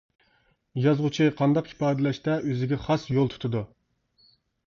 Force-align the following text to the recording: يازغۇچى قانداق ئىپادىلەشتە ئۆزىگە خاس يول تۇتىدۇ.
يازغۇچى 0.85 1.27
قانداق 1.41 1.69
ئىپادىلەشتە 1.73 2.39
ئۆزىگە 2.53 2.79
خاس 2.87 3.05
يول 3.17 3.31
تۇتىدۇ. 3.35 3.65